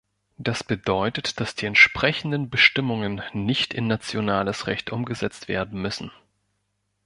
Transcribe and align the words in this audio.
Das 0.39 0.63
bedeutet, 0.63 1.39
dass 1.39 1.53
die 1.53 1.67
entsprechenden 1.67 2.49
Bestimmungen 2.49 3.21
nicht 3.33 3.71
in 3.71 3.85
nationales 3.85 4.65
Recht 4.65 4.89
umgesetzt 4.89 5.47
werden 5.47 5.79
müssen. 5.79 6.09